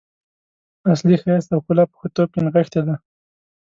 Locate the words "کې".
2.33-2.39